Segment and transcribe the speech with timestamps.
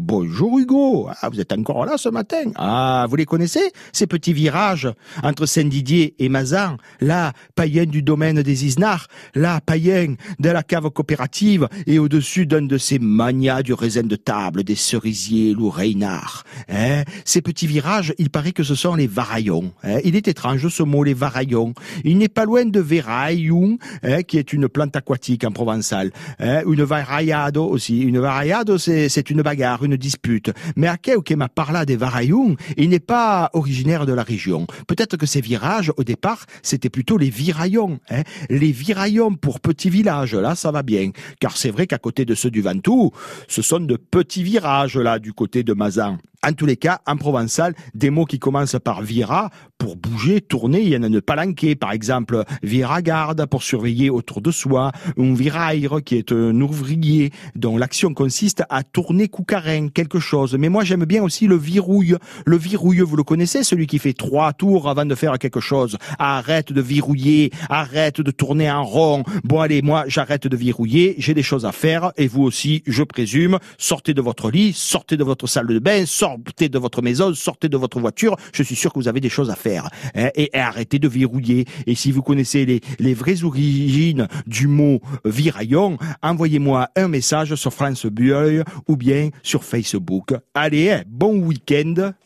[0.00, 2.52] Bonjour Hugo, ah, vous êtes encore là ce matin?
[2.54, 4.88] Ah, vous les connaissez Ces petits virages
[5.24, 10.88] entre Saint-Didier et Mazan, là, païen du domaine des Isnards, là, païen de la cave
[10.90, 16.44] coopérative et au-dessus d'un de ces manias du raisin de table, des cerisiers Lou Reynard.
[16.68, 17.02] Hein?
[17.24, 19.72] Ces petits virages, il paraît que ce sont les varaillons.
[19.82, 19.98] Hein?
[20.04, 21.74] Il est étrange ce mot, les varaillons.
[22.04, 26.12] Il n'est pas loin de veraillon, hein, qui est une plante aquatique en provençal.
[26.38, 27.98] Une varaillado aussi.
[28.02, 30.50] Une varaillado, c'est une bagarre dispute.
[30.76, 34.66] Mais Akeu qui m'a parlé des Varayoun, il n'est pas originaire de la région.
[34.86, 38.00] Peut-être que ces virages, au départ, c'était plutôt les viraillons.
[38.10, 38.22] Hein.
[38.50, 41.10] Les viraillons pour petits villages, là, ça va bien.
[41.40, 43.12] Car c'est vrai qu'à côté de ceux du Ventoux,
[43.46, 46.18] ce sont de petits virages, là, du côté de Mazan.
[46.46, 50.80] En tous les cas, en provençal, des mots qui commencent par vira, pour bouger, tourner,
[50.80, 55.34] il y en a une palanquée, par exemple, viragarde, pour surveiller autour de soi, un
[55.34, 60.54] viraire, qui est un ouvrier, dont l'action consiste à tourner coucarin, quelque chose.
[60.56, 62.16] Mais moi, j'aime bien aussi le virouille.
[62.46, 65.98] Le virouille, vous le connaissez, celui qui fait trois tours avant de faire quelque chose.
[66.20, 69.24] Arrête de verrouiller, arrête de tourner en rond.
[69.42, 73.02] Bon, allez, moi, j'arrête de verrouiller, j'ai des choses à faire, et vous aussi, je
[73.02, 77.02] présume, sortez de votre lit, sortez de votre salle de bain, sortez sortez de votre
[77.02, 79.88] maison, sortez de votre voiture, je suis sûr que vous avez des choses à faire.
[80.14, 81.66] Hein, et, arrêtez de verrouiller.
[81.86, 87.72] Et si vous connaissez les, les vraies origines du mot viraillon, envoyez-moi un message sur
[87.72, 90.34] France Bueil ou bien sur Facebook.
[90.54, 92.12] Allez, hein, bon week-end